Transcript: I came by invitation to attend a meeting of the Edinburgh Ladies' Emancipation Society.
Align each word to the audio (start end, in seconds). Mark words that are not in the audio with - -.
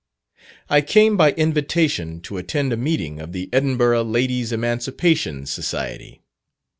I 0.67 0.81
came 0.81 1.15
by 1.15 1.33
invitation 1.33 2.21
to 2.21 2.37
attend 2.37 2.73
a 2.73 2.75
meeting 2.75 3.19
of 3.19 3.33
the 3.33 3.51
Edinburgh 3.53 4.05
Ladies' 4.05 4.51
Emancipation 4.51 5.45
Society. 5.45 6.23